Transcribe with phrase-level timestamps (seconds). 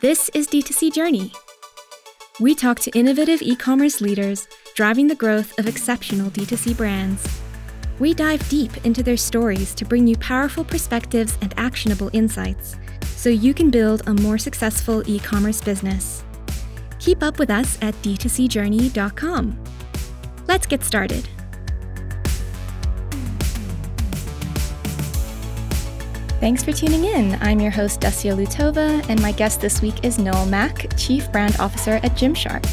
[0.00, 1.32] This is D2C Journey.
[2.38, 4.46] We talk to innovative e commerce leaders
[4.76, 7.40] driving the growth of exceptional D2C brands.
[7.98, 12.76] We dive deep into their stories to bring you powerful perspectives and actionable insights
[13.16, 16.22] so you can build a more successful e commerce business.
[17.00, 19.64] Keep up with us at d2cjourney.com.
[20.46, 21.28] Let's get started.
[26.40, 27.36] Thanks for tuning in.
[27.40, 31.56] I'm your host, Dacia Lutova, and my guest this week is Noel Mack, Chief Brand
[31.58, 32.64] Officer at Gymshark.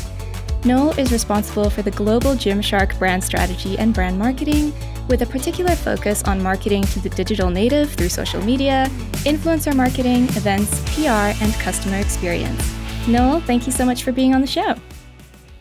[0.64, 4.72] Noel is responsible for the global Gymshark brand strategy and brand marketing,
[5.08, 8.86] with a particular focus on marketing to the digital native through social media,
[9.26, 12.72] influencer marketing, events, PR, and customer experience.
[13.08, 14.76] Noel, thank you so much for being on the show.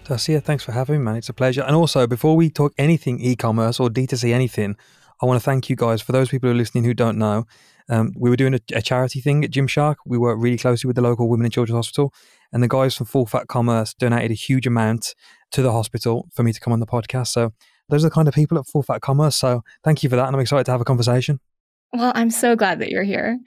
[0.04, 1.16] Dacia, thanks for having me, man.
[1.16, 1.62] It's a pleasure.
[1.62, 4.76] And also, before we talk anything e commerce or D2C anything,
[5.22, 6.02] I want to thank you guys.
[6.02, 7.46] For those people who are listening who don't know,
[7.88, 9.96] um, we were doing a, a, charity thing at Gymshark.
[10.06, 12.12] We work really closely with the local Women and Children's Hospital,
[12.52, 15.14] and the guys from Full Fat Commerce donated a huge amount
[15.52, 17.28] to the hospital for me to come on the podcast.
[17.28, 17.52] So
[17.88, 19.36] those are the kind of people at Full Fat Commerce.
[19.36, 21.40] So thank you for that, and I'm excited to have a conversation.
[21.92, 23.38] Well, I'm so glad that you're here.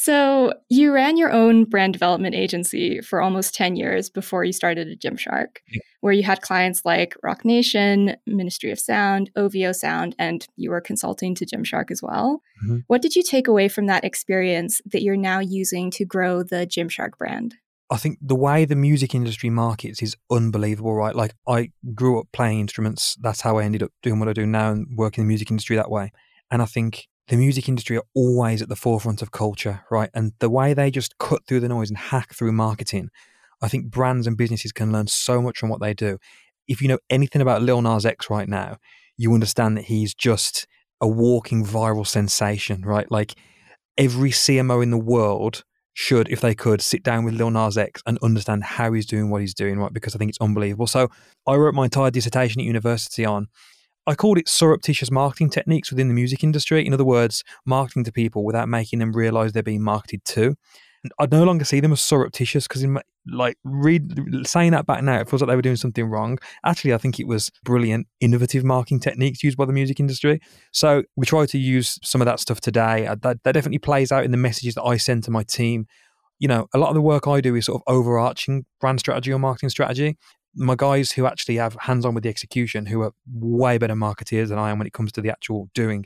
[0.00, 4.88] So, you ran your own brand development agency for almost 10 years before you started
[4.88, 5.56] at Gymshark,
[6.02, 10.80] where you had clients like Roc Nation, Ministry of Sound, OVO Sound, and you were
[10.80, 12.42] consulting to Gymshark as well.
[12.64, 12.78] Mm-hmm.
[12.86, 16.64] What did you take away from that experience that you're now using to grow the
[16.64, 17.56] Gymshark brand?
[17.90, 21.16] I think the way the music industry markets is unbelievable, right?
[21.16, 23.16] Like, I grew up playing instruments.
[23.20, 25.50] That's how I ended up doing what I do now and working in the music
[25.50, 26.12] industry that way.
[26.52, 30.10] And I think the music industry are always at the forefront of culture, right?
[30.14, 33.10] And the way they just cut through the noise and hack through marketing,
[33.60, 36.18] I think brands and businesses can learn so much from what they do.
[36.66, 38.78] If you know anything about Lil Nas X right now,
[39.16, 40.66] you understand that he's just
[41.00, 43.10] a walking viral sensation, right?
[43.10, 43.34] Like
[43.98, 48.02] every CMO in the world should, if they could, sit down with Lil Nas X
[48.06, 49.92] and understand how he's doing what he's doing, right?
[49.92, 50.86] Because I think it's unbelievable.
[50.86, 51.08] So
[51.46, 53.48] I wrote my entire dissertation at university on
[54.08, 56.86] I called it surreptitious marketing techniques within the music industry.
[56.86, 60.54] In other words, marketing to people without making them realize they're being marketed to.
[61.18, 62.86] I no longer see them as surreptitious because,
[63.30, 66.38] like, read saying that back now, it feels like they were doing something wrong.
[66.64, 70.40] Actually, I think it was brilliant, innovative marketing techniques used by the music industry.
[70.72, 73.06] So we try to use some of that stuff today.
[73.06, 75.86] Uh, that, that definitely plays out in the messages that I send to my team.
[76.38, 79.32] You know, a lot of the work I do is sort of overarching brand strategy
[79.32, 80.16] or marketing strategy
[80.58, 84.48] my guys who actually have hands on with the execution, who are way better marketeers
[84.48, 86.04] than I am when it comes to the actual doing,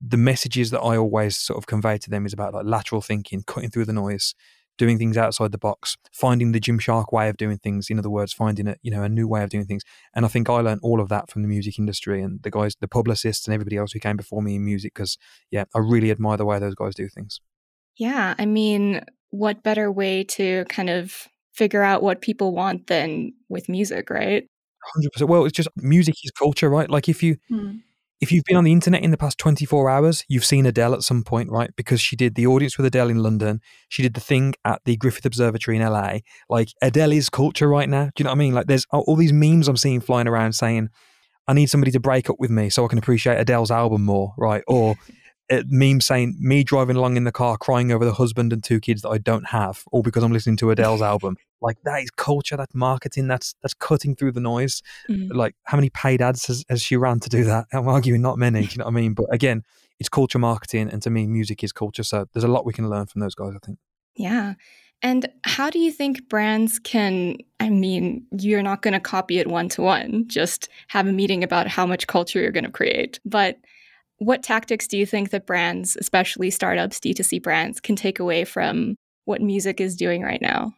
[0.00, 3.44] the messages that I always sort of convey to them is about like lateral thinking,
[3.46, 4.34] cutting through the noise,
[4.76, 7.88] doing things outside the box, finding the Gymshark way of doing things.
[7.88, 9.82] In other words, finding a you know a new way of doing things.
[10.14, 12.74] And I think I learned all of that from the music industry and the guys,
[12.80, 14.94] the publicists, and everybody else who came before me in music.
[14.94, 15.16] Because
[15.50, 17.40] yeah, I really admire the way those guys do things.
[17.96, 23.32] Yeah, I mean, what better way to kind of figure out what people want than
[23.48, 24.46] with music, right?
[25.18, 25.28] 100%.
[25.28, 26.88] Well, it's just music is culture, right?
[26.88, 27.80] Like if you mm.
[28.20, 31.02] if you've been on the internet in the past 24 hours, you've seen Adele at
[31.02, 31.70] some point, right?
[31.76, 33.60] Because she did the audience with Adele in London.
[33.88, 36.18] She did the thing at the Griffith Observatory in LA.
[36.48, 38.04] Like Adele is culture right now.
[38.04, 38.54] Do you know what I mean?
[38.54, 40.90] Like there's all these memes I'm seeing flying around saying
[41.48, 44.34] I need somebody to break up with me so I can appreciate Adele's album more,
[44.36, 44.62] right?
[44.66, 44.96] Or
[45.68, 49.02] meme saying me driving along in the car crying over the husband and two kids
[49.02, 51.36] that I don't have, all because I'm listening to Adele's album.
[51.60, 54.82] Like that is culture, that's marketing, that's that's cutting through the noise.
[55.08, 55.34] Mm.
[55.34, 57.66] Like how many paid ads has, has she ran to do that?
[57.72, 59.14] I'm arguing not many, you know what I mean?
[59.14, 59.62] But again,
[59.98, 62.02] it's culture marketing, and to me, music is culture.
[62.02, 63.78] So there's a lot we can learn from those guys, I think.
[64.14, 64.54] Yeah.
[65.02, 67.36] And how do you think brands can?
[67.60, 71.44] I mean, you're not going to copy it one to one, just have a meeting
[71.44, 73.20] about how much culture you're going to create.
[73.24, 73.58] But
[74.18, 78.96] what tactics do you think that brands, especially startups, D2C brands, can take away from
[79.24, 80.72] what music is doing right now?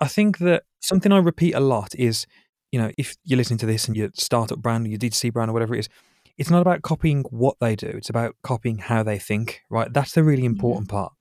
[0.00, 2.26] I think that something I repeat a lot is,
[2.72, 5.54] you know, if you're listening to this and your startup brand, your D2C brand, or
[5.54, 5.88] whatever it is,
[6.36, 9.92] it's not about copying what they do, it's about copying how they think, right?
[9.92, 10.54] That's the really mm-hmm.
[10.54, 11.12] important part.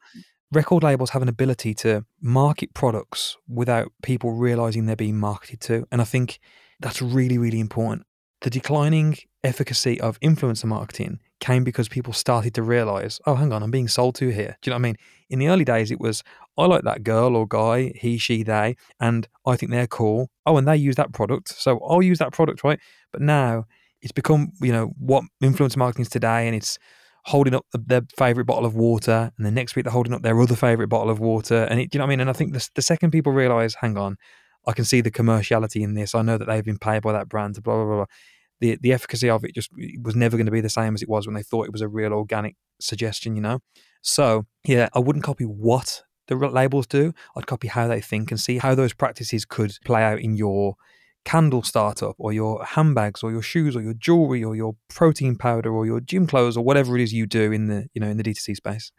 [0.51, 5.87] Record labels have an ability to market products without people realizing they're being marketed to.
[5.91, 6.39] And I think
[6.79, 8.05] that's really, really important.
[8.41, 13.61] The declining efficacy of influencer marketing came because people started to realize, oh, hang on,
[13.61, 14.57] I'm being sold to here.
[14.61, 14.95] Do you know what I mean?
[15.29, 16.23] In the early days, it was,
[16.57, 20.29] I like that girl or guy, he, she, they, and I think they're cool.
[20.45, 21.49] Oh, and they use that product.
[21.49, 22.79] So I'll use that product, right?
[23.11, 23.65] But now
[24.01, 26.77] it's become, you know, what influencer marketing is today, and it's
[27.25, 30.39] holding up their favorite bottle of water, and the next week they're holding up their
[30.39, 31.63] other favorite bottle of water.
[31.63, 32.19] And it, you know what I mean?
[32.21, 34.17] And I think the, the second people realize, hang on,
[34.67, 36.15] I can see the commerciality in this.
[36.15, 37.95] I know that they've been paid by that brand, blah, blah, blah.
[37.95, 38.05] blah
[38.59, 39.69] the the efficacy of it just
[40.01, 41.81] was never going to be the same as it was when they thought it was
[41.81, 43.59] a real organic suggestion, you know.
[44.01, 47.13] So yeah, I wouldn't copy what the labels do.
[47.35, 50.75] I'd copy how they think and see how those practices could play out in your
[51.23, 55.73] candle startup or your handbags or your shoes or your jewelry or your protein powder
[55.73, 58.17] or your gym clothes or whatever it is you do in the you know in
[58.17, 58.91] the D2C space.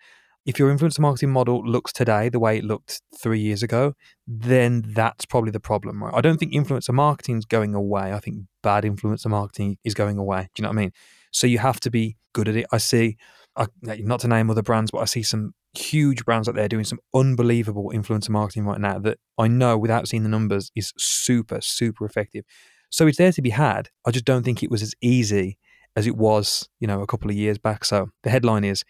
[0.46, 3.94] If your influencer marketing model looks today the way it looked three years ago,
[4.28, 6.14] then that's probably the problem, right?
[6.14, 8.12] I don't think influencer marketing is going away.
[8.12, 10.42] I think bad influencer marketing is going away.
[10.54, 10.92] Do you know what I mean?
[11.32, 12.66] So you have to be good at it.
[12.70, 13.16] I see,
[13.56, 16.84] I, not to name other brands, but I see some huge brands out there doing
[16.84, 21.60] some unbelievable influencer marketing right now that I know without seeing the numbers is super,
[21.60, 22.44] super effective.
[22.90, 23.90] So it's there to be had.
[24.06, 25.58] I just don't think it was as easy
[25.96, 27.84] as it was, you know, a couple of years back.
[27.84, 28.84] So the headline is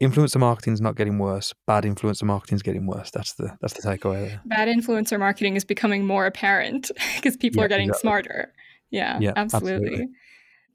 [0.00, 1.54] influencer marketing is not getting worse.
[1.66, 3.10] Bad influencer marketing is getting worse.
[3.10, 4.40] That's the that's the takeaway there.
[4.46, 8.08] Bad influencer marketing is becoming more apparent because people yeah, are getting exactly.
[8.08, 8.52] smarter.
[8.90, 9.86] Yeah, yeah absolutely.
[9.88, 10.08] absolutely.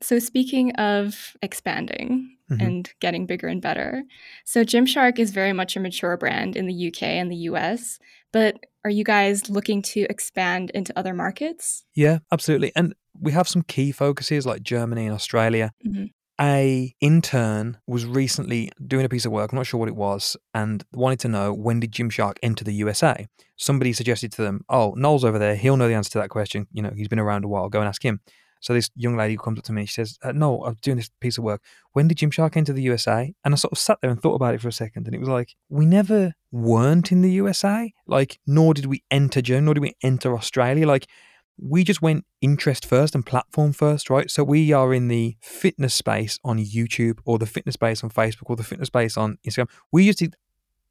[0.01, 2.61] So, speaking of expanding mm-hmm.
[2.61, 4.03] and getting bigger and better,
[4.43, 7.97] so Gymshark is very much a mature brand in the UK and the US,
[8.31, 11.85] but are you guys looking to expand into other markets?
[11.95, 12.71] Yeah, absolutely.
[12.75, 15.71] And we have some key focuses like Germany and Australia.
[15.85, 16.05] Mm-hmm.
[16.39, 20.35] A intern was recently doing a piece of work, I'm not sure what it was,
[20.53, 23.27] and wanted to know when did Gymshark enter the USA.
[23.55, 25.55] Somebody suggested to them, "Oh, Noel's over there.
[25.55, 26.67] He'll know the answer to that question.
[26.73, 27.69] You know, he's been around a while.
[27.69, 28.19] Go and ask him."
[28.59, 31.09] So this young lady comes up to me, she says, uh, "No, I'm doing this
[31.21, 31.61] piece of work.
[31.93, 34.55] When did Gymshark enter the USA?" And I sort of sat there and thought about
[34.55, 38.39] it for a second, and it was like we never weren't in the USA, like
[38.45, 40.87] nor did we enter Germany, nor did we enter Australia.
[40.87, 41.07] Like
[41.57, 44.29] we just went interest first and platform first, right?
[44.29, 48.49] So we are in the fitness space on YouTube, or the fitness space on Facebook,
[48.49, 49.69] or the fitness space on Instagram.
[49.91, 50.29] We used to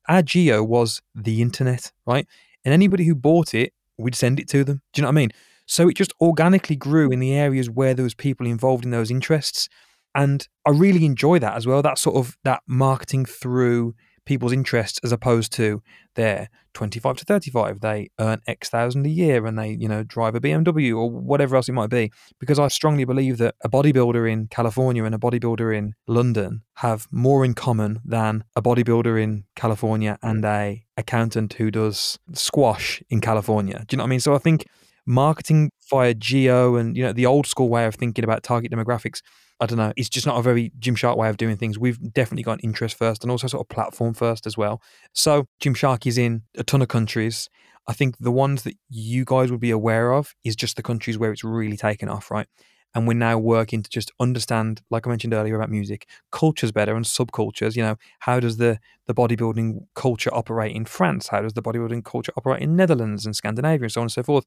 [0.08, 2.26] our geo was the internet, right?
[2.64, 4.82] And anybody who bought it, we'd send it to them.
[4.92, 5.30] Do you know what I mean?
[5.66, 9.10] So it just organically grew in the areas where there was people involved in those
[9.10, 9.68] interests.
[10.14, 11.82] And I really enjoy that as well.
[11.82, 13.94] That sort of that marketing through
[14.24, 15.82] people's interests as opposed to
[16.14, 20.34] they're 25 to 35 they earn x thousand a year and they you know drive
[20.34, 22.10] a bmw or whatever else it might be.
[22.38, 27.06] Because i strongly believe that a bodybuilder in california and a bodybuilder in london have
[27.10, 30.50] more in common than a bodybuilder in california and hmm.
[30.50, 33.84] a accountant who does squash in california.
[33.86, 34.20] Do you know what i mean?
[34.20, 34.66] So i think
[35.06, 39.20] marketing via geo and you know the old school way of thinking about target demographics
[39.60, 41.78] i don't know it's just not a very gymshark way of doing things.
[41.78, 44.82] We've definitely got interest first and also sort of platform first as well.
[45.12, 47.48] So gymshark is in a ton of countries.
[47.86, 51.18] I think the ones that you guys would be aware of is just the countries
[51.18, 52.46] where it's really taken off right?
[52.94, 56.94] And we're now working to just understand like i mentioned earlier about music cultures better
[56.94, 61.28] and subcultures you know how does the the bodybuilding culture operate in france?
[61.28, 64.22] How does the bodybuilding culture operate in netherlands and scandinavia and so on and so
[64.22, 64.44] forth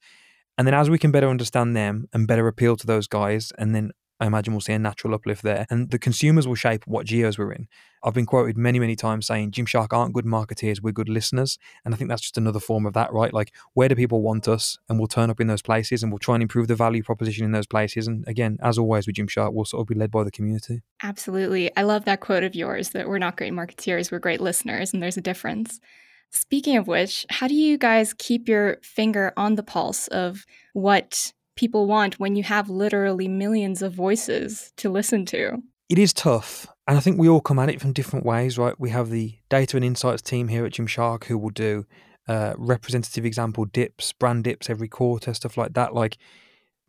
[0.57, 3.75] and then as we can better understand them and better appeal to those guys, and
[3.75, 5.67] then I imagine we'll see a natural uplift there.
[5.69, 7.67] And the consumers will shape what geos we're in.
[8.03, 11.57] I've been quoted many, many times saying Gymshark aren't good marketeers, we're good listeners.
[11.85, 13.33] And I think that's just another form of that, right?
[13.33, 14.77] Like, where do people want us?
[14.89, 17.45] And we'll turn up in those places and we'll try and improve the value proposition
[17.45, 18.07] in those places.
[18.07, 20.81] And again, as always with Gymshark, we'll sort of be led by the community.
[21.03, 21.75] Absolutely.
[21.75, 25.03] I love that quote of yours that we're not great marketeers, we're great listeners, and
[25.03, 25.79] there's a difference.
[26.31, 31.33] Speaking of which, how do you guys keep your finger on the pulse of what
[31.55, 35.57] people want when you have literally millions of voices to listen to?
[35.89, 36.67] It is tough.
[36.87, 38.79] And I think we all come at it from different ways, right?
[38.79, 41.85] We have the data and insights team here at Gymshark who will do
[42.27, 45.93] uh, representative example dips, brand dips every quarter, stuff like that.
[45.93, 46.17] Like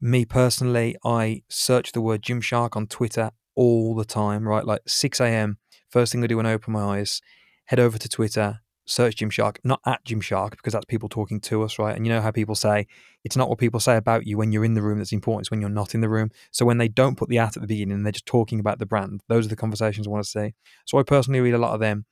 [0.01, 4.65] me personally, I search the word Gymshark on Twitter all the time, right?
[4.65, 5.59] Like 6 a.m.,
[5.91, 7.21] first thing I do when I open my eyes,
[7.67, 11.79] head over to Twitter, search Gymshark, not at Gymshark, because that's people talking to us,
[11.79, 11.95] right?
[11.95, 12.87] And you know how people say
[13.25, 15.51] it's not what people say about you when you're in the room that's important, it's
[15.51, 16.31] when you're not in the room.
[16.51, 18.79] So when they don't put the at at the beginning and they're just talking about
[18.79, 20.55] the brand, those are the conversations I want to see.
[20.87, 22.07] So I personally read a lot of them.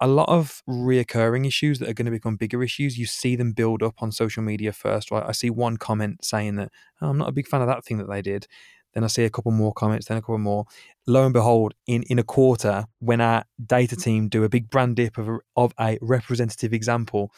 [0.00, 3.52] A lot of reoccurring issues that are going to become bigger issues, you see them
[3.52, 5.22] build up on social media first, right?
[5.24, 6.70] I see one comment saying that
[7.00, 8.48] oh, I'm not a big fan of that thing that they did.
[8.94, 10.66] Then I see a couple more comments, then a couple more.
[11.06, 14.02] Lo and behold, in, in a quarter, when our data mm-hmm.
[14.02, 17.32] team do a big brand dip of a, of a representative example,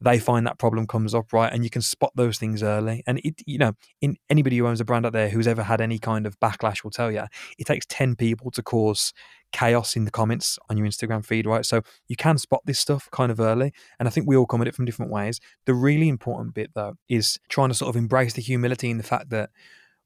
[0.00, 1.52] they find that problem comes up right?
[1.52, 3.02] And you can spot those things early.
[3.06, 5.80] And it you know in anybody who owns a brand out there who's ever had
[5.80, 7.24] any kind of backlash will tell you
[7.58, 9.12] it takes 10 people to cause
[9.52, 11.64] chaos in the comments on your instagram feed right?
[11.64, 13.72] So you can spot this stuff kind of early.
[13.98, 15.40] And i think we all come at it from different ways.
[15.64, 19.04] The really important bit though is trying to sort of embrace the humility in the
[19.04, 19.50] fact that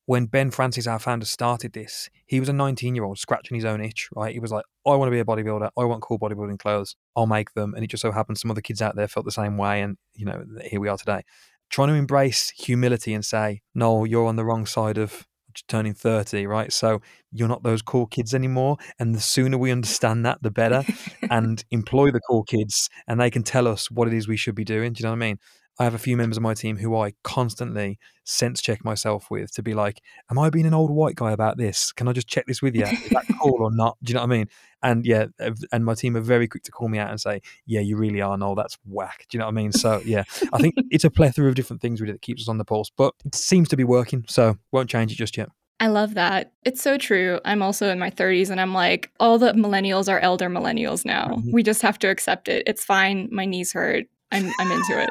[0.08, 3.66] when Ben Francis, our founder, started this, he was a 19 year old scratching his
[3.66, 4.32] own itch, right?
[4.32, 5.68] He was like, I want to be a bodybuilder.
[5.76, 6.96] I want cool bodybuilding clothes.
[7.14, 7.74] I'll make them.
[7.74, 9.82] And it just so happened some other kids out there felt the same way.
[9.82, 11.24] And, you know, here we are today.
[11.68, 15.26] Trying to embrace humility and say, no, you're on the wrong side of
[15.68, 16.72] turning 30, right?
[16.72, 18.78] So you're not those cool kids anymore.
[18.98, 20.84] And the sooner we understand that, the better,
[21.30, 24.54] and employ the cool kids and they can tell us what it is we should
[24.54, 24.94] be doing.
[24.94, 25.38] Do you know what I mean?
[25.78, 29.52] I have a few members of my team who I constantly sense check myself with
[29.52, 31.92] to be like, Am I being an old white guy about this?
[31.92, 32.84] Can I just check this with you?
[32.84, 33.96] Is that cool or not?
[34.02, 34.48] Do you know what I mean?
[34.82, 35.26] And yeah,
[35.72, 38.20] and my team are very quick to call me out and say, Yeah, you really
[38.20, 38.36] are.
[38.36, 39.26] No, that's whack.
[39.28, 39.72] Do you know what I mean?
[39.72, 42.58] So yeah, I think it's a plethora of different things really that keeps us on
[42.58, 44.24] the pulse, but it seems to be working.
[44.28, 45.48] So won't change it just yet.
[45.80, 46.52] I love that.
[46.64, 47.38] It's so true.
[47.44, 51.28] I'm also in my 30s and I'm like, all the millennials are elder millennials now.
[51.28, 51.52] Mm-hmm.
[51.52, 52.64] We just have to accept it.
[52.66, 53.28] It's fine.
[53.30, 54.06] My knees hurt.
[54.32, 55.08] I'm I'm into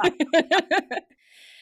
[0.00, 1.02] it.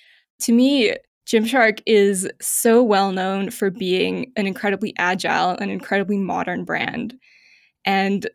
[0.41, 0.95] to me,
[1.27, 7.15] Gymshark is so well known for being an incredibly agile and incredibly modern brand.
[7.85, 8.29] And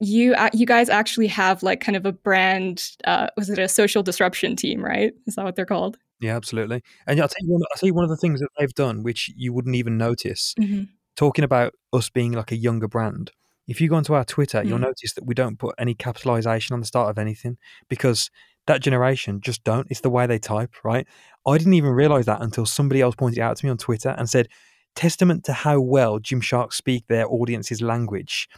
[0.00, 4.02] you you guys actually have like kind of a brand uh, was it a social
[4.02, 5.12] disruption team, right?
[5.26, 5.98] Is that what they're called?
[6.20, 6.82] Yeah, absolutely.
[7.06, 9.02] And I'll tell you one, I'll tell you one of the things that they've done,
[9.02, 10.54] which you wouldn't even notice.
[10.58, 10.84] Mm-hmm.
[11.16, 13.32] Talking about us being like a younger brand,
[13.70, 14.66] if you go onto our Twitter, mm.
[14.66, 17.56] you'll notice that we don't put any capitalization on the start of anything
[17.88, 18.28] because
[18.66, 19.86] that generation just don't.
[19.90, 21.06] It's the way they type, right?
[21.46, 24.08] I didn't even realize that until somebody else pointed it out to me on Twitter
[24.18, 24.48] and said,
[24.96, 28.48] testament to how well Gymshark speak their audience's language.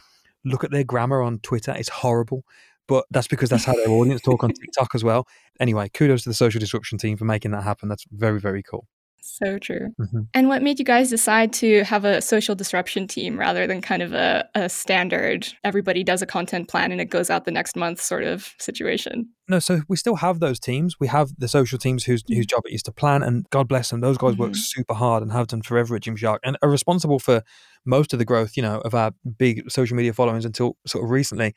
[0.43, 1.75] Look at their grammar on Twitter.
[1.77, 2.43] It's horrible.
[2.87, 5.27] But that's because that's how their audience talk on TikTok as well.
[5.59, 7.87] Anyway, kudos to the social disruption team for making that happen.
[7.87, 8.87] That's very, very cool.
[9.25, 9.93] So true.
[10.01, 10.19] Mm-hmm.
[10.33, 14.01] And what made you guys decide to have a social disruption team rather than kind
[14.01, 17.77] of a, a standard, everybody does a content plan and it goes out the next
[17.77, 19.29] month sort of situation?
[19.47, 20.99] No, so we still have those teams.
[20.99, 22.47] We have the social teams whose, whose mm-hmm.
[22.47, 24.41] job it is to plan, and God bless them, those guys mm-hmm.
[24.41, 27.43] work super hard and have done forever at Gymshark and are responsible for
[27.85, 31.09] most of the growth, you know, of our big social media followings until sort of
[31.09, 31.55] recently.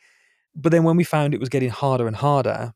[0.54, 2.74] But then when we found it was getting harder and harder,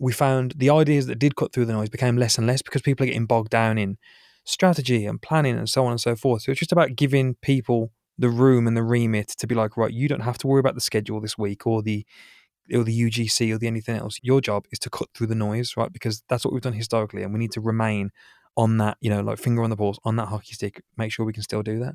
[0.00, 2.82] we found the ideas that did cut through the noise became less and less because
[2.82, 3.98] people are getting bogged down in
[4.44, 6.42] strategy and planning and so on and so forth.
[6.42, 9.92] So it's just about giving people the room and the remit to be like, right,
[9.92, 12.04] you don't have to worry about the schedule this week or the
[12.72, 14.18] or the UGC or the anything else.
[14.22, 15.92] Your job is to cut through the noise, right?
[15.92, 18.10] Because that's what we've done historically, and we need to remain
[18.56, 20.82] on that, you know, like finger on the pulse, on that hockey stick.
[20.96, 21.94] Make sure we can still do that.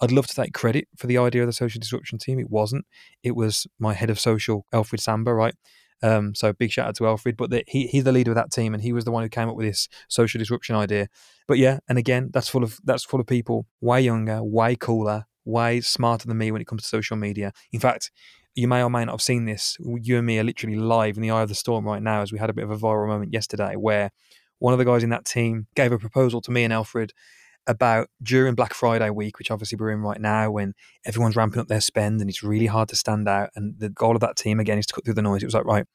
[0.00, 2.38] I'd love to take credit for the idea of the social disruption team.
[2.38, 2.84] It wasn't.
[3.22, 5.54] It was my head of social, Alfred Samba, right?
[6.02, 8.50] Um, so big shout out to Alfred, but the, he he's the leader of that
[8.50, 11.08] team, and he was the one who came up with this social disruption idea.
[11.48, 15.24] But yeah, and again, that's full of that's full of people way younger, way cooler,
[15.44, 17.52] way smarter than me when it comes to social media.
[17.72, 18.10] In fact,
[18.54, 19.76] you may or may not have seen this.
[19.80, 22.32] You and me are literally live in the eye of the storm right now, as
[22.32, 24.10] we had a bit of a viral moment yesterday where
[24.58, 27.12] one of the guys in that team gave a proposal to me and Alfred
[27.66, 31.68] about during Black Friday week, which obviously we're in right now, when everyone's ramping up
[31.68, 33.50] their spend and it's really hard to stand out.
[33.54, 35.42] And the goal of that team again is to cut through the noise.
[35.42, 35.86] It was like, right,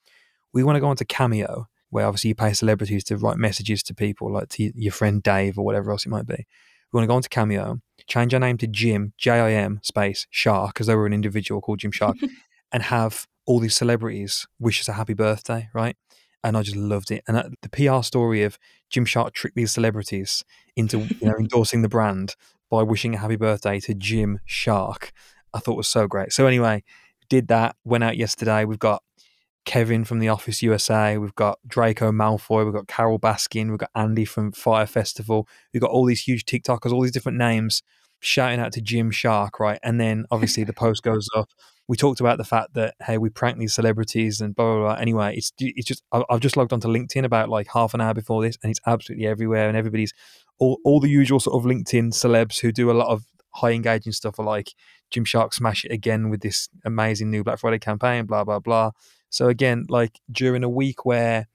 [0.52, 3.94] we want to go onto Cameo, where obviously you pay celebrities to write messages to
[3.94, 6.46] people, like to your friend Dave or whatever else it might be.
[6.92, 10.26] We want to go onto Cameo, change our name to Jim, J I M space
[10.30, 12.16] Shark, because they were an individual called Jim Shark,
[12.72, 15.96] and have all these celebrities wish us a happy birthday, right?
[16.42, 17.22] And I just loved it.
[17.28, 20.44] And that, the PR story of Jim Shark tricked these celebrities
[20.76, 22.34] into you know endorsing the brand
[22.70, 25.12] by wishing a happy birthday to Jim Shark,
[25.52, 26.32] I thought was so great.
[26.32, 26.84] So anyway,
[27.28, 27.76] did that.
[27.84, 28.64] Went out yesterday.
[28.64, 29.02] We've got
[29.66, 31.18] Kevin from The Office USA.
[31.18, 32.64] We've got Draco Malfoy.
[32.64, 33.70] We've got Carole Baskin.
[33.70, 35.48] We've got Andy from Fire Festival.
[35.74, 37.82] We've got all these huge TikTokers, all these different names
[38.20, 39.78] shouting out to Jim Shark, right?
[39.82, 41.48] And then obviously the post goes up
[41.90, 44.94] we talked about the fact that hey, we prank these celebrities and blah blah blah.
[44.94, 48.42] Anyway, it's it's just I've just logged onto LinkedIn about like half an hour before
[48.42, 50.12] this, and it's absolutely everywhere, and everybody's
[50.60, 53.24] all all the usual sort of LinkedIn celebs who do a lot of
[53.54, 54.72] high engaging stuff are like
[55.10, 58.92] Jim Shark smash it again with this amazing new Black Friday campaign, blah blah blah.
[59.30, 61.48] So again, like during a week where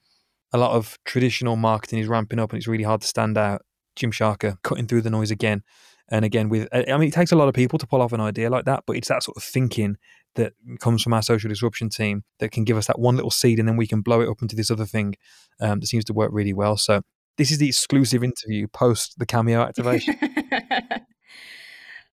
[0.51, 3.61] a lot of traditional marketing is ramping up and it's really hard to stand out,
[3.95, 5.63] Jim are cutting through the noise again.
[6.09, 8.21] And again, with I mean, it takes a lot of people to pull off an
[8.21, 9.97] idea like that, but it's that sort of thinking
[10.35, 13.57] that comes from our social disruption team that can give us that one little seed
[13.57, 15.15] and then we can blow it up into this other thing
[15.59, 16.77] um, that seems to work really well.
[16.77, 17.01] So
[17.37, 20.15] this is the exclusive interview post the cameo activation.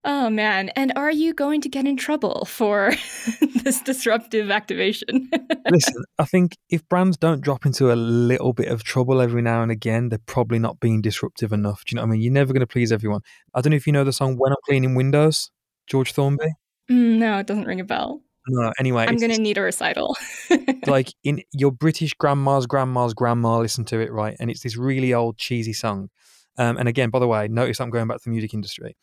[0.03, 0.69] oh man.
[0.69, 2.93] And are you going to get in trouble for
[3.63, 5.29] this disruptive activation?
[5.69, 9.61] Listen, I think if brands don't drop into a little bit of trouble every now
[9.61, 11.83] and again, they're probably not being disruptive enough.
[11.85, 12.21] Do you know what I mean?
[12.21, 13.21] You're never going to please everyone.
[13.53, 15.51] I don't know if you know the song When I'm Cleaning Windows,
[15.87, 16.53] George Formby.
[16.89, 18.21] Mm, no, it doesn't ring a bell.
[18.47, 19.05] No, anyway.
[19.07, 20.17] I'm going to need a recital.
[20.87, 24.35] like in your British grandma's grandma's grandma listened to it, right?
[24.39, 26.09] And it's this really old cheesy song.
[26.57, 28.97] Um, and again, by the way, notice I'm going back to the music industry.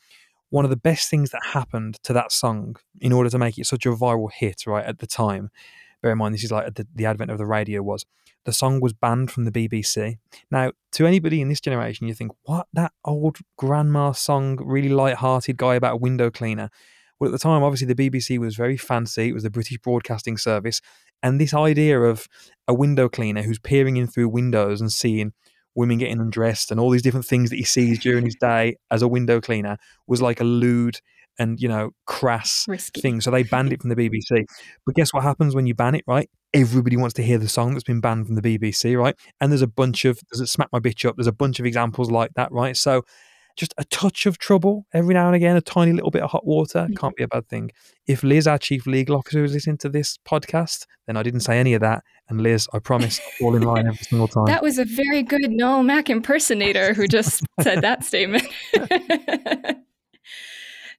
[0.50, 3.66] One of the best things that happened to that song in order to make it
[3.66, 5.50] such a viral hit, right, at the time,
[6.02, 8.04] bear in mind this is like the, the advent of the radio was
[8.44, 10.16] the song was banned from the BBC.
[10.50, 12.66] Now, to anybody in this generation, you think, what?
[12.72, 16.70] That old grandma song, really light-hearted guy about a window cleaner.
[17.20, 19.28] Well, at the time, obviously, the BBC was very fancy.
[19.28, 20.80] It was the British Broadcasting Service.
[21.22, 22.26] And this idea of
[22.66, 25.34] a window cleaner who's peering in through windows and seeing
[25.78, 29.00] women getting undressed and all these different things that he sees during his day as
[29.00, 31.00] a window cleaner was like a lewd
[31.38, 33.00] and you know crass Risky.
[33.00, 33.20] thing.
[33.20, 34.44] So they banned it from the BBC.
[34.84, 36.28] But guess what happens when you ban it, right?
[36.52, 39.14] Everybody wants to hear the song that's been banned from the BBC, right?
[39.40, 41.16] And there's a bunch of there's a smack my bitch up.
[41.16, 42.76] There's a bunch of examples like that, right?
[42.76, 43.04] So
[43.58, 46.46] just a touch of trouble every now and again, a tiny little bit of hot
[46.46, 46.94] water Mm-hmm.
[46.94, 47.70] can't be a bad thing.
[48.06, 51.58] If Liz, our chief legal officer, is listening to this podcast, then I didn't say
[51.58, 52.04] any of that.
[52.28, 54.46] And Liz, I promise, fall in line every single time.
[54.46, 58.46] That was a very good Noel Mack impersonator who just said that statement.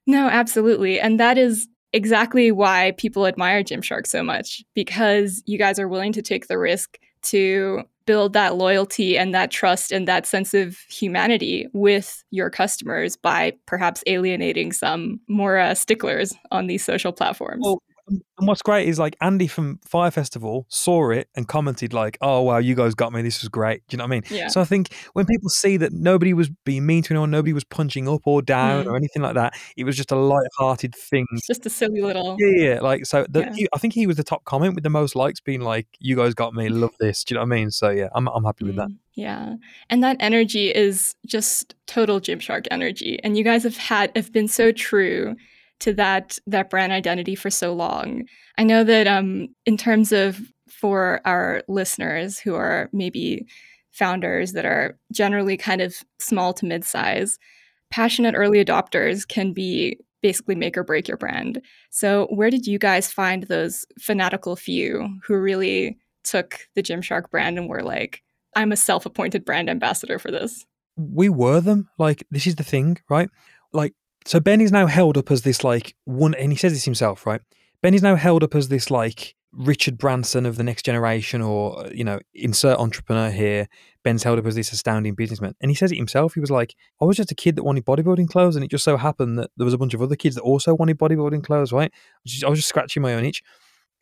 [0.05, 0.99] no, absolutely.
[0.99, 6.11] And that is exactly why people admire Gymshark so much because you guys are willing
[6.13, 10.79] to take the risk to build that loyalty and that trust and that sense of
[10.89, 17.61] humanity with your customers by perhaps alienating some more uh, sticklers on these social platforms.
[17.63, 22.17] Well, and what's great is like Andy from Fire Festival saw it and commented like,
[22.21, 23.21] "Oh wow, you guys got me.
[23.21, 24.23] This was great." Do you know what I mean?
[24.29, 24.47] Yeah.
[24.47, 27.63] So I think when people see that nobody was being mean to anyone, nobody was
[27.63, 28.87] punching up or down Mm.
[28.91, 31.25] or anything like that, it was just a light-hearted thing.
[31.33, 32.35] it's just a silly little.
[32.39, 32.79] Yeah, yeah.
[32.81, 33.53] Like so, the, Yeah.
[33.55, 36.15] he, I think he was the top comment with the most likes, being like, "You
[36.15, 36.69] guys got me.
[36.69, 37.71] Love this." Do you know what I mean?
[37.71, 38.87] So yeah, I'm I'm happy with that.
[38.89, 39.55] Mm, Yeah.
[39.89, 43.19] And that energy is just total Gymshark energy.
[43.23, 45.35] And you guys have had have been so true
[45.79, 48.25] to that that brand identity for so long.
[48.57, 53.45] I know that um in terms of for our listeners who are maybe
[53.91, 57.38] founders that are generally kind of small to mid-size,
[57.91, 61.62] passionate early adopters can be basically make or break your brand.
[61.91, 67.57] So where did you guys find those fanatical few who really took the Gymshark brand
[67.57, 68.21] and were like,
[68.55, 70.65] I'm a self appointed brand ambassador for this.
[70.98, 71.89] we were them.
[71.98, 73.29] Like this is the thing, right?
[73.71, 73.93] Like
[74.25, 77.25] so Ben is now held up as this like one and he says this himself,
[77.25, 77.41] right?
[77.81, 81.79] Ben is now held up as this like Richard Branson of the next generation or
[81.79, 83.67] uh, you know, insert entrepreneur here.
[84.03, 85.55] Ben's held up as this astounding businessman.
[85.61, 86.34] And he says it himself.
[86.34, 88.84] He was like, I was just a kid that wanted bodybuilding clothes and it just
[88.84, 91.71] so happened that there was a bunch of other kids that also wanted bodybuilding clothes,
[91.71, 91.91] right?
[92.45, 93.41] I was just scratching my own itch.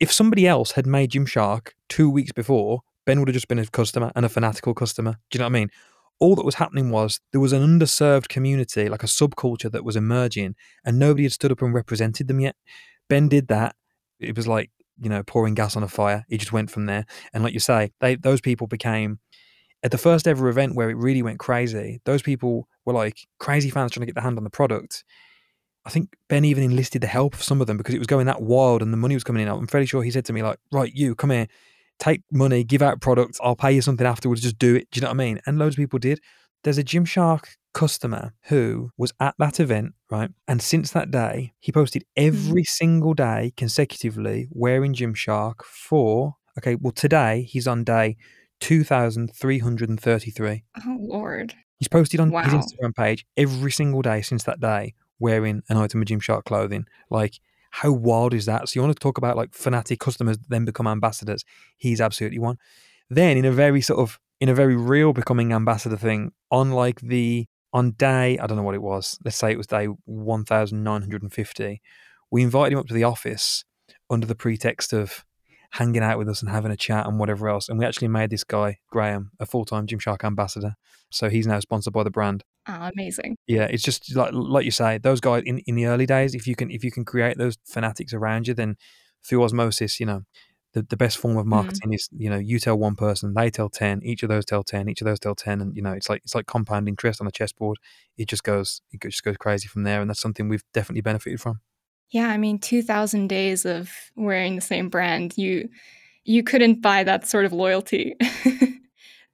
[0.00, 3.66] If somebody else had made Gymshark two weeks before, Ben would have just been a
[3.66, 5.12] customer and a fanatical customer.
[5.30, 5.70] Do you know what I mean?
[6.20, 9.96] All that was happening was there was an underserved community, like a subculture that was
[9.96, 12.56] emerging, and nobody had stood up and represented them yet.
[13.08, 13.76] Ben did that.
[14.18, 16.24] It was like, you know, pouring gas on a fire.
[16.28, 17.06] He just went from there.
[17.32, 19.20] And like you say, they those people became
[19.82, 23.70] at the first ever event where it really went crazy, those people were like crazy
[23.70, 25.04] fans trying to get their hand on the product.
[25.84, 28.26] I think Ben even enlisted the help of some of them because it was going
[28.26, 29.48] that wild and the money was coming in.
[29.48, 31.46] I'm fairly sure he said to me, like, right, you come here,
[31.98, 34.88] take money, give out products, I'll pay you something afterwards, just do it.
[34.90, 35.40] Do you know what I mean?
[35.46, 36.20] And loads of people did.
[36.64, 40.30] There's a Gymshark customer who was at that event, right?
[40.48, 42.26] And since that day, he posted hmm.
[42.26, 48.16] every single day consecutively wearing Gymshark for, okay, well, today he's on day
[48.60, 50.64] 2,333.
[50.84, 51.54] Oh, Lord.
[51.78, 56.02] He's posted on his Instagram page every single day since that day wearing an item
[56.02, 56.86] of Gymshark clothing.
[57.10, 57.38] Like,
[57.70, 58.68] how wild is that?
[58.68, 61.44] So you want to talk about like fanatic customers then become ambassadors?
[61.76, 62.58] He's absolutely one.
[63.10, 67.00] Then in a very sort of in a very real becoming ambassador thing, on like
[67.00, 69.18] the on day I don't know what it was.
[69.24, 71.82] Let's say it was day one thousand nine hundred and fifty.
[72.30, 73.64] We invited him up to the office
[74.10, 75.24] under the pretext of
[75.72, 77.68] hanging out with us and having a chat and whatever else.
[77.68, 80.76] And we actually made this guy Graham a full time Gymshark ambassador.
[81.10, 83.36] So he's now sponsored by the brand Oh, amazing.
[83.46, 86.46] yeah it's just like like you say those guys in, in the early days if
[86.46, 88.76] you can if you can create those fanatics around you then
[89.24, 90.22] through osmosis you know
[90.74, 91.50] the, the best form of mm-hmm.
[91.50, 94.62] marketing is you know you tell one person they tell 10 each of those tell
[94.62, 97.20] 10 each of those tell 10 and you know it's like it's like compound interest
[97.20, 97.78] on a chessboard
[98.16, 101.40] it just goes it just goes crazy from there and that's something we've definitely benefited
[101.40, 101.60] from
[102.10, 105.68] Yeah, I mean, 2,000 days of wearing the same brand, you
[106.24, 108.14] you couldn't buy that sort of loyalty.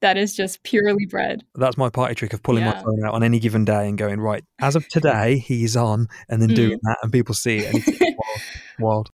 [0.05, 1.43] that is just purely bred.
[1.57, 4.21] that's my party trick of pulling my phone out on any given day and going
[4.21, 7.83] right as of today he's on and then doing that and people see it and
[7.99, 8.37] wild,
[8.79, 9.11] wild.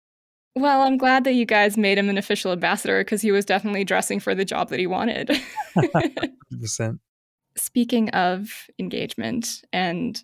[0.56, 3.84] Well, I'm glad that you guys made him an official ambassador because he was definitely
[3.84, 5.30] dressing for the job that he wanted.
[5.76, 6.98] 100%.
[7.56, 10.22] Speaking of engagement and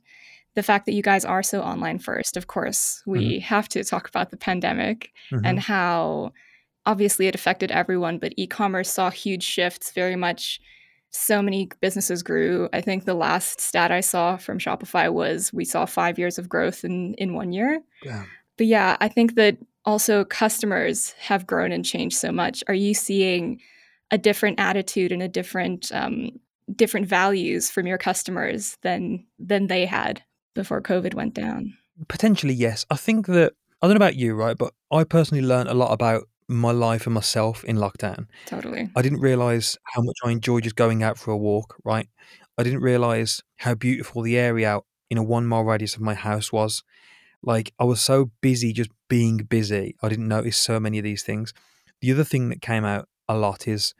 [0.56, 4.08] the fact that you guys are so online first, of course, we have to talk
[4.08, 5.42] about the pandemic Mhm.
[5.44, 6.32] and how
[6.86, 10.60] obviously it affected everyone, but e commerce saw huge shifts very much.
[11.10, 12.68] So many businesses grew.
[12.72, 16.48] I think the last stat I saw from Shopify was we saw five years of
[16.48, 17.80] growth in, in one year.
[18.02, 18.24] Yeah.
[18.56, 22.62] But yeah, I think that also customers have grown and changed so much.
[22.68, 23.60] Are you seeing
[24.10, 26.30] a different attitude and a different um,
[26.74, 30.22] different values from your customers than than they had
[30.54, 31.74] before COVID went down?
[32.08, 32.84] Potentially, yes.
[32.90, 34.56] I think that I don't know about you, right?
[34.56, 38.26] But I personally learned a lot about my life and myself in lockdown.
[38.46, 38.90] Totally.
[38.94, 42.08] I didn't realize how much I enjoyed just going out for a walk, right?
[42.58, 46.14] I didn't realize how beautiful the area out in a one mile radius of my
[46.14, 46.82] house was.
[47.42, 51.22] Like, I was so busy just being busy, I didn't notice so many of these
[51.22, 51.52] things.
[52.00, 53.94] The other thing that came out a lot is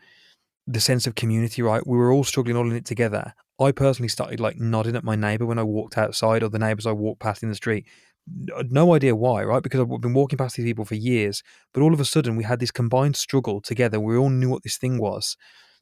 [0.67, 1.87] the sense of community, right?
[1.87, 3.35] We were all struggling all in it together.
[3.61, 6.87] I personally started like nodding at my neighbor when I walked outside or the neighbors
[6.87, 7.87] I walked past in the street.
[8.27, 9.63] No idea why, right?
[9.63, 12.45] Because I've been walking past these people for years, but all of a sudden we
[12.45, 14.01] had this combined struggle together.
[14.01, 15.37] We all knew what this thing was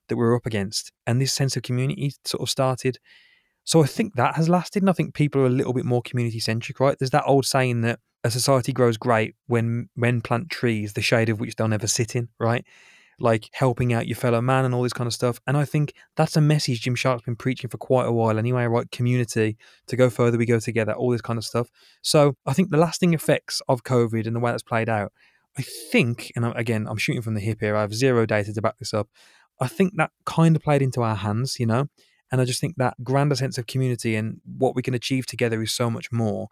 [0.09, 2.99] that we were up against, and this sense of community sort of started.
[3.65, 6.03] So I think that has lasted, and I think people are a little bit more
[6.03, 6.99] community centric, right?
[6.99, 11.31] There's that old saying that a society grows great when men plant trees, the shade
[11.31, 12.67] of which they'll never sit in, right?
[13.19, 15.41] Like helping out your fellow man and all this kind of stuff.
[15.47, 18.91] And I think that's a message Gymshark's been preaching for quite a while anyway, right?
[18.91, 21.69] Community, to go further, we go together, all this kind of stuff.
[22.03, 25.13] So I think the lasting effects of COVID and the way that's played out,
[25.57, 28.63] I think, and again, I'm shooting from the hip here, I have zero data to
[28.63, 29.09] back this up.
[29.61, 31.87] I think that kind of played into our hands, you know?
[32.33, 35.63] And I just think that grander sense of community and what we can achieve together
[35.63, 36.49] is so much more.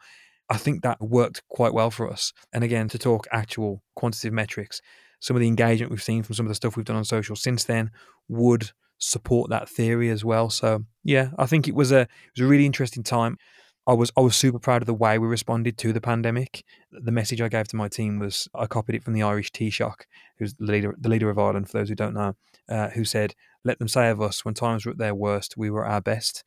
[0.48, 2.32] I think that worked quite well for us.
[2.52, 4.80] And again, to talk actual quantitative metrics,
[5.22, 7.36] some of the engagement we've seen from some of the stuff we've done on social
[7.36, 7.92] since then
[8.28, 10.50] would support that theory as well.
[10.50, 13.38] So yeah, I think it was a it was a really interesting time.
[13.86, 16.64] I was I was super proud of the way we responded to the pandemic.
[16.90, 20.06] The message I gave to my team was I copied it from the Irish Taoiseach,
[20.38, 22.34] who's the leader the leader of Ireland for those who don't know,
[22.68, 25.70] uh, who said, "Let them say of us when times were at their worst, we
[25.70, 26.42] were at our best."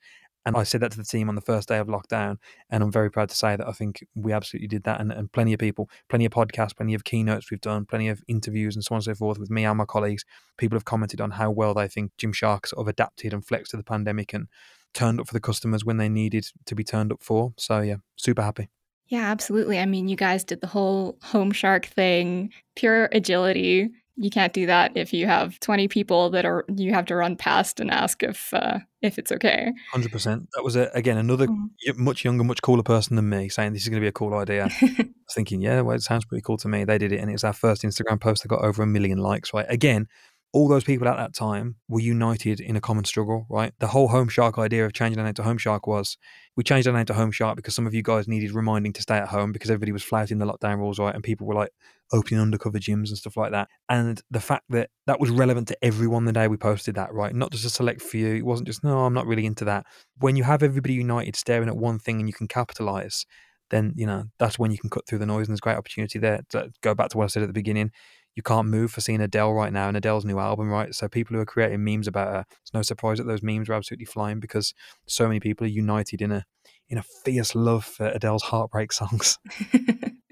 [0.46, 0.60] And mm.
[0.60, 2.38] I said that to the team on the first day of lockdown,
[2.70, 5.02] and I'm very proud to say that I think we absolutely did that.
[5.02, 8.22] And, and plenty of people, plenty of podcasts, plenty of keynotes we've done, plenty of
[8.28, 10.26] interviews, and so on and so forth with me and my colleagues.
[10.58, 13.78] People have commented on how well they think Gymshark sort of adapted and flexed to
[13.78, 14.48] the pandemic and
[14.94, 17.54] turned up for the customers when they needed to be turned up for.
[17.58, 18.70] So yeah, super happy.
[19.08, 19.78] Yeah, absolutely.
[19.78, 23.92] I mean, you guys did the whole Homeshark thing, pure agility.
[24.18, 27.36] You can't do that if you have 20 people that are you have to run
[27.36, 29.74] past and ask if uh, if it's okay.
[29.94, 30.48] 100%.
[30.54, 31.70] That was a, again another mm.
[31.98, 34.34] much younger, much cooler person than me saying this is going to be a cool
[34.34, 34.70] idea.
[34.82, 36.86] I was thinking, yeah, well, it sounds pretty cool to me.
[36.86, 39.18] They did it and it was our first Instagram post that got over a million
[39.18, 39.66] likes, right?
[39.68, 40.08] Again,
[40.56, 43.74] all those people at that time were united in a common struggle, right?
[43.80, 46.18] The whole Homeshark idea of changing our name to Homeshark was
[46.56, 49.18] we changed our name to Homeshark because some of you guys needed reminding to stay
[49.18, 51.14] at home because everybody was flouting the lockdown rules, right?
[51.14, 51.72] And people were like
[52.12, 53.68] opening undercover gyms and stuff like that.
[53.90, 57.34] And the fact that that was relevant to everyone the day we posted that, right?
[57.34, 58.34] Not just a select few.
[58.36, 59.86] It wasn't just, no, I'm not really into that.
[60.20, 63.26] When you have everybody united staring at one thing and you can capitalize,
[63.70, 66.20] then, you know, that's when you can cut through the noise and there's great opportunity
[66.20, 66.42] there.
[66.50, 67.92] To go back to what I said at the beginning
[68.36, 70.94] you can't move for seeing Adele right now and Adele's new album, right?
[70.94, 73.74] So people who are creating memes about her, it's no surprise that those memes are
[73.74, 74.74] absolutely flying because
[75.08, 76.46] so many people are united in a
[76.90, 79.40] in a fierce love for Adele's heartbreak songs.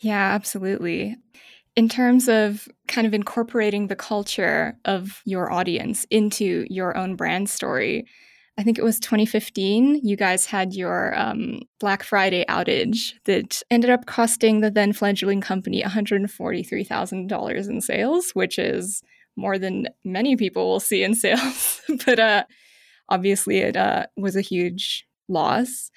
[0.00, 1.16] yeah, absolutely.
[1.76, 7.48] In terms of kind of incorporating the culture of your audience into your own brand
[7.48, 8.06] story,
[8.58, 13.88] I think it was 2015, you guys had your um, Black Friday outage that ended
[13.90, 19.02] up costing the then fledgling company $143,000 in sales, which is
[19.36, 21.80] more than many people will see in sales.
[22.04, 22.44] but uh,
[23.08, 25.90] obviously, it uh, was a huge loss.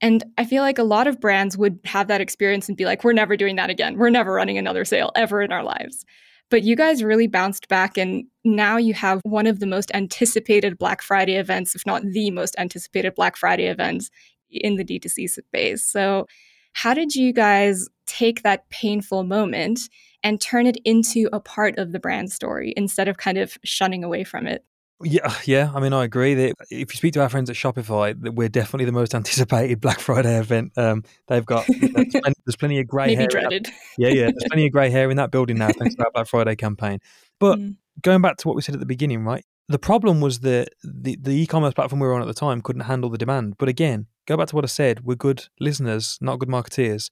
[0.00, 3.04] And I feel like a lot of brands would have that experience and be like,
[3.04, 3.98] we're never doing that again.
[3.98, 6.04] We're never running another sale ever in our lives.
[6.50, 10.78] But you guys really bounced back, and now you have one of the most anticipated
[10.78, 14.10] Black Friday events, if not the most anticipated Black Friday events
[14.50, 15.84] in the D2C space.
[15.84, 16.26] So,
[16.72, 19.88] how did you guys take that painful moment
[20.22, 24.02] and turn it into a part of the brand story instead of kind of shunning
[24.02, 24.64] away from it?
[25.02, 25.70] Yeah, yeah.
[25.74, 28.48] I mean, I agree that if you speak to our friends at Shopify, that we're
[28.48, 30.72] definitely the most anticipated Black Friday event.
[30.76, 33.28] Um, they've got there's, plenty, there's plenty of grey hair.
[33.28, 33.68] dreaded.
[33.96, 34.22] Yeah, yeah.
[34.24, 36.98] There's plenty of grey hair in that building now, thanks to our Black Friday campaign.
[37.38, 37.76] But mm.
[38.02, 39.44] going back to what we said at the beginning, right?
[39.68, 42.82] The problem was that the the e-commerce platform we were on at the time couldn't
[42.82, 43.54] handle the demand.
[43.56, 47.10] But again, go back to what I said: we're good listeners, not good marketeers.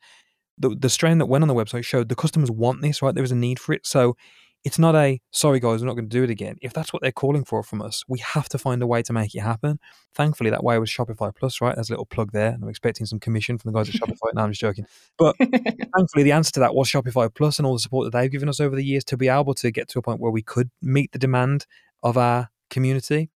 [0.58, 3.14] The the strain that went on the website showed the customers want this, right?
[3.14, 3.86] There was a need for it.
[3.86, 4.16] So
[4.64, 6.56] it's not a sorry guys, we're not going to do it again.
[6.60, 9.12] If that's what they're calling for from us, we have to find a way to
[9.12, 9.78] make it happen.
[10.14, 11.74] Thankfully, that way was Shopify Plus, right?
[11.74, 12.50] There's a little plug there.
[12.50, 14.34] And I'm expecting some commission from the guys at Shopify.
[14.34, 14.86] No, I'm just joking.
[15.16, 18.30] But thankfully, the answer to that was Shopify Plus and all the support that they've
[18.30, 20.42] given us over the years to be able to get to a point where we
[20.42, 21.66] could meet the demand
[22.02, 23.30] of our community.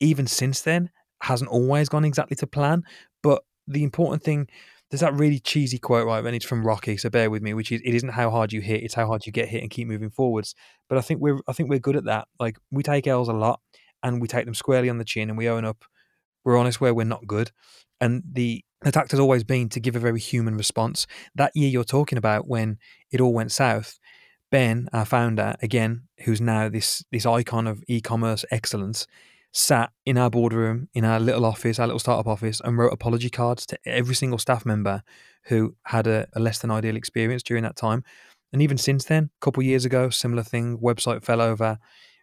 [0.00, 0.90] Even since then,
[1.22, 2.84] hasn't always gone exactly to plan.
[3.22, 4.48] But the important thing
[4.90, 6.24] there's that really cheesy quote, right?
[6.24, 8.60] And it's from Rocky, so bear with me, which is it isn't how hard you
[8.60, 10.54] hit, it's how hard you get hit and keep moving forwards.
[10.88, 12.28] But I think we're I think we're good at that.
[12.38, 13.60] Like we take L's a lot
[14.02, 15.84] and we take them squarely on the chin and we own up.
[16.44, 17.50] We're honest where we're not good.
[18.00, 21.06] And the the tact has always been to give a very human response.
[21.34, 22.78] That year you're talking about when
[23.10, 23.98] it all went south,
[24.52, 29.06] Ben, our founder, again, who's now this this icon of e-commerce excellence,
[29.56, 33.30] sat in our boardroom, in our little office, our little startup office, and wrote apology
[33.30, 35.02] cards to every single staff member
[35.44, 38.04] who had a, a less than ideal experience during that time.
[38.52, 41.78] And even since then, a couple years ago, similar thing, website fell over.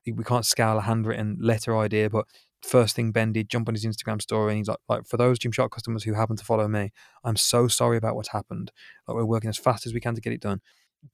[0.06, 2.26] We can't scale a handwritten letter idea, but
[2.62, 5.39] first thing Ben did, jump on his Instagram story, and he's like, like for those
[5.39, 6.91] Gymshark customers who happen to follow me,
[7.24, 8.72] I'm so sorry about what's happened.
[9.08, 10.62] Like we're working as fast as we can to get it done.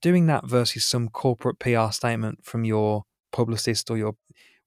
[0.02, 4.16] Doing that versus some corporate PR statement from your publicist or your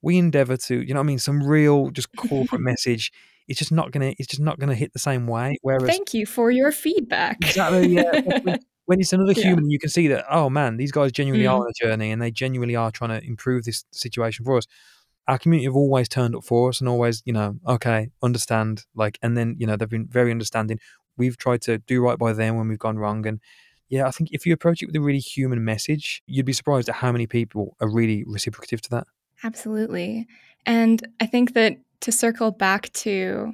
[0.02, 3.12] we endeavor to, you know what I mean, some real just corporate message.
[3.48, 5.58] It's just not gonna it's just not gonna hit the same way.
[5.62, 7.38] Whereas Thank you for your feedback.
[7.42, 8.56] Exactly, yeah.
[8.86, 9.44] when it's another yeah.
[9.44, 11.50] human, you can see that, oh man, these guys genuinely mm.
[11.50, 14.66] are on a journey and they genuinely are trying to improve this situation for us.
[15.28, 19.18] Our community have always turned up for us and always, you know, okay, understand, like,
[19.22, 20.80] and then, you know, they've been very understanding.
[21.16, 23.24] We've tried to do right by them when we've gone wrong.
[23.26, 23.40] And
[23.88, 26.88] yeah, I think if you approach it with a really human message, you'd be surprised
[26.88, 29.06] at how many people are really reciprocative to that.
[29.44, 30.26] Absolutely.
[30.66, 33.52] And I think that to circle back to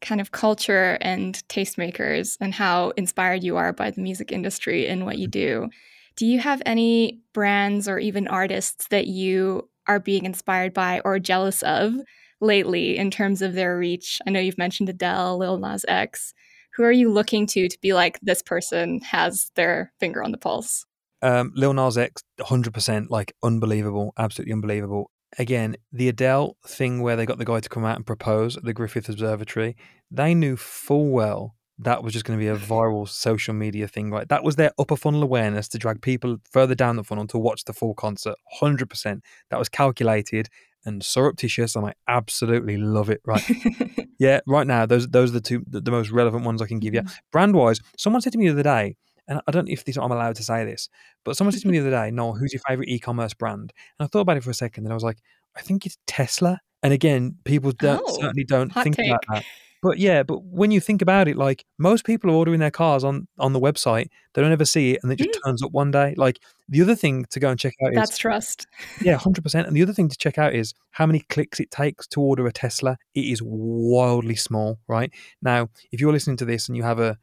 [0.00, 5.04] kind of culture and tastemakers and how inspired you are by the music industry and
[5.04, 5.68] what you do,
[6.16, 11.18] do you have any brands or even artists that you are being inspired by or
[11.18, 11.94] jealous of
[12.40, 14.18] lately in terms of their reach?
[14.26, 16.32] I know you've mentioned Adele, Lil Nas X.
[16.74, 20.38] Who are you looking to to be like this person has their finger on the
[20.38, 20.84] pulse?
[21.22, 27.16] Um, Lil Nas X, hundred percent, like unbelievable, absolutely unbelievable again, the Adele thing where
[27.16, 29.76] they got the guy to come out and propose at the Griffith Observatory,
[30.10, 34.10] they knew full well that was just going to be a viral social media thing,
[34.10, 34.28] right?
[34.28, 37.64] That was their upper funnel awareness to drag people further down the funnel to watch
[37.64, 38.36] the full concert.
[38.62, 39.20] 100%.
[39.50, 40.48] That was calculated
[40.86, 43.20] and surreptitious, and I absolutely love it.
[43.26, 43.42] Right?
[44.18, 46.78] yeah, right now, those those are the two the, the most relevant ones I can
[46.78, 47.00] give you.
[47.00, 47.16] Mm-hmm.
[47.32, 48.96] Brand wise, someone said to me the other day,
[49.28, 50.88] and I don't know if this, I'm allowed to say this,
[51.24, 54.06] but someone said to me the other day, "No, who's your favorite e-commerce brand?" And
[54.06, 55.18] I thought about it for a second, and I was like,
[55.56, 59.08] "I think it's Tesla." And again, people don't, oh, certainly don't think take.
[59.08, 59.44] about that.
[59.82, 63.04] But yeah, but when you think about it, like most people are ordering their cars
[63.04, 65.44] on on the website, they don't ever see it, and it just mm.
[65.44, 66.14] turns up one day.
[66.16, 68.66] Like the other thing to go and check out is that's trust.
[69.00, 69.66] Yeah, hundred percent.
[69.66, 72.46] And the other thing to check out is how many clicks it takes to order
[72.46, 72.96] a Tesla.
[73.14, 75.12] It is wildly small, right?
[75.42, 77.18] Now, if you're listening to this and you have a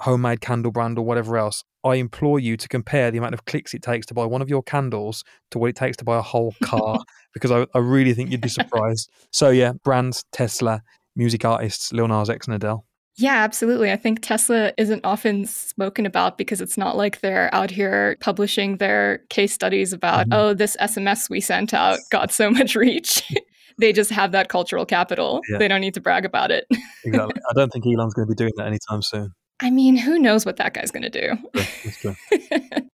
[0.00, 3.74] homemade candle brand or whatever else, I implore you to compare the amount of clicks
[3.74, 6.22] it takes to buy one of your candles to what it takes to buy a
[6.22, 6.98] whole car,
[7.32, 9.10] because I, I, really think you'd be surprised.
[9.30, 10.82] so yeah, brands, Tesla,
[11.16, 12.84] music artists, Lil Nas X and Adele.
[13.16, 13.92] Yeah, absolutely.
[13.92, 18.78] I think Tesla isn't often spoken about because it's not like they're out here publishing
[18.78, 20.32] their case studies about, mm-hmm.
[20.32, 23.22] oh, this SMS we sent out got so much reach.
[23.78, 25.40] they just have that cultural capital.
[25.50, 25.58] Yeah.
[25.58, 26.66] They don't need to brag about it.
[27.04, 27.42] exactly.
[27.50, 29.32] I don't think Elon's going to be doing that anytime soon.
[29.60, 32.14] I mean, who knows what that guy's going to do?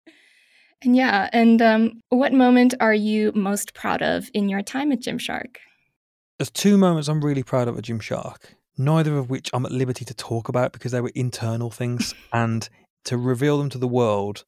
[0.82, 5.00] and yeah, and um, what moment are you most proud of in your time at
[5.00, 5.56] Gymshark?
[6.38, 10.04] There's two moments I'm really proud of at Gymshark, neither of which I'm at liberty
[10.04, 12.68] to talk about because they were internal things, and
[13.04, 14.44] to reveal them to the world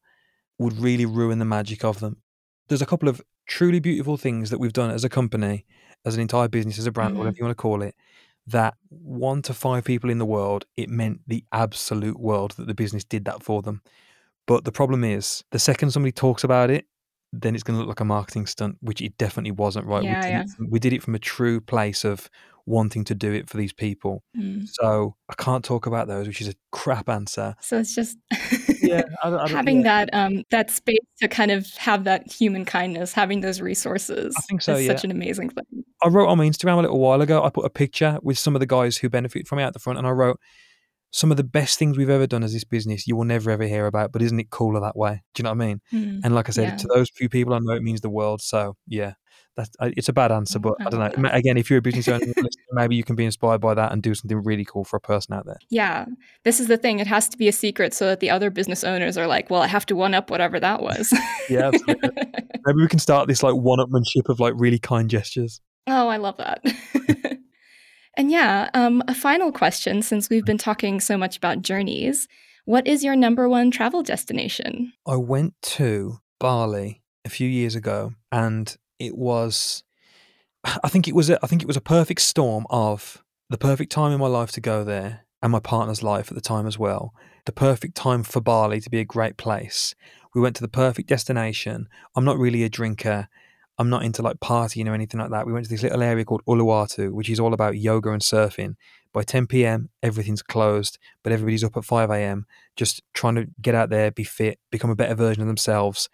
[0.59, 2.21] would really ruin the magic of them.
[2.69, 5.65] There's a couple of truly beautiful things that we've done as a company,
[6.05, 7.19] as an entire business, as a brand, mm-hmm.
[7.21, 7.95] whatever you want to call it,
[8.51, 12.75] that one to five people in the world, it meant the absolute world that the
[12.75, 13.83] business did that for them.
[14.47, 16.87] But the problem is, the second somebody talks about it,
[17.33, 20.03] then it's going to look like a marketing stunt, which it definitely wasn't, right?
[20.03, 20.45] Yeah, we, yeah.
[20.71, 22.31] we did it from a true place of
[22.65, 24.23] wanting to do it for these people.
[24.37, 24.69] Mm.
[24.71, 27.55] So I can't talk about those, which is a crap answer.
[27.61, 28.17] So it's just
[28.83, 30.05] yeah, I don't, I don't, having yeah.
[30.05, 34.35] that um, that space to kind of have that human kindness, having those resources.
[34.37, 34.75] I think so.
[34.75, 34.93] Is yeah.
[34.93, 35.85] such an amazing thing.
[36.03, 37.43] I wrote on my Instagram a little while ago.
[37.43, 39.79] I put a picture with some of the guys who benefit from it at the
[39.79, 40.39] front, and I wrote
[41.11, 43.65] some of the best things we've ever done as this business you will never ever
[43.65, 46.21] hear about but isn't it cooler that way do you know what i mean mm,
[46.23, 46.77] and like i said yeah.
[46.77, 49.15] to those few people i know it means the world so yeah
[49.59, 51.31] that's it's a bad answer, but I, don't know.
[51.33, 52.25] Again, if you're a business owner,
[52.73, 55.35] maybe you can be inspired by that and do something really cool for a person
[55.35, 55.59] out there.
[55.69, 56.07] Yeah,
[56.45, 57.01] this is the thing.
[57.01, 59.61] It has to be a secret so that the other business owners are like, "Well,
[59.61, 61.13] I have to one up whatever that was."
[61.51, 65.61] yeah, maybe we can start this like one-upmanship of like really kind gestures.
[65.89, 66.63] Oh, I love that.
[68.17, 72.29] and yeah, um, a final question since we've been talking so much about journeys.
[72.65, 74.93] What is your number one travel destination?
[75.07, 79.83] I went to Bali a few years ago and it was
[80.85, 83.91] I think it was a, I think it was a perfect storm of the perfect
[83.91, 86.79] time in my life to go there and my partner's life at the time as
[86.79, 87.15] well
[87.49, 89.95] the perfect time for Bali to be a great place.
[90.35, 91.89] We went to the perfect destination.
[92.15, 93.29] I'm not really a drinker.
[93.79, 95.47] I'm not into like partying or anything like that.
[95.47, 98.75] We went to this little area called Uluwatu, which is all about yoga and surfing.
[99.13, 103.75] By 10 p.m., everything's closed, but everybody's up at 5 a.m., just trying to get
[103.75, 106.09] out there, be fit, become a better version of themselves.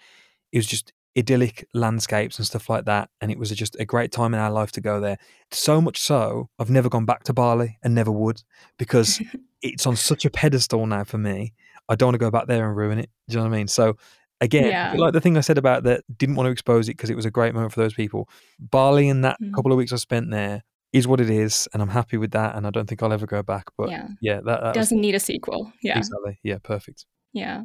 [0.52, 3.08] It was just idyllic landscapes and stuff like that.
[3.20, 5.16] And it was just a great time in our life to go there.
[5.50, 8.42] So much so, I've never gone back to Bali and never would
[8.78, 9.22] because
[9.62, 11.54] it's on such a pedestal now for me.
[11.88, 13.10] I don't want to go back there and ruin it.
[13.28, 13.68] Do you know what I mean?
[13.68, 13.96] So
[14.44, 14.94] again, yeah.
[14.96, 17.24] like the thing I said about that, didn't want to expose it because it was
[17.24, 18.28] a great moment for those people.
[18.60, 19.52] Bali and that mm.
[19.54, 22.54] couple of weeks I spent there is what it is, and I'm happy with that.
[22.54, 23.66] And I don't think I'll ever go back.
[23.76, 25.72] But yeah, yeah that, that doesn't was, need a sequel.
[25.82, 26.38] Yeah, exactly.
[26.42, 27.06] Yeah, perfect.
[27.32, 27.64] Yeah,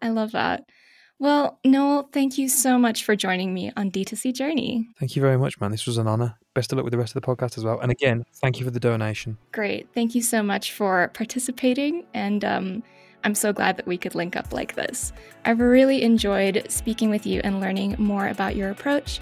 [0.00, 0.64] I love that.
[1.20, 4.86] Well, Noel, thank you so much for joining me on D2C Journey.
[5.00, 5.72] Thank you very much, man.
[5.72, 6.38] This was an honor.
[6.54, 7.80] Best of luck with the rest of the podcast as well.
[7.80, 9.36] And again, thank you for the donation.
[9.50, 9.88] Great.
[9.92, 12.04] Thank you so much for participating.
[12.14, 12.84] And um,
[13.24, 15.12] I'm so glad that we could link up like this.
[15.44, 19.20] I've really enjoyed speaking with you and learning more about your approach.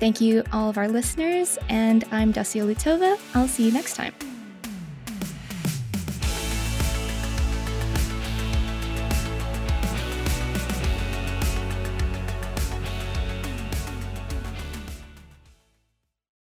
[0.00, 1.58] Thank you, all of our listeners.
[1.68, 3.18] And I'm Dacia Lutova.
[3.34, 4.14] I'll see you next time.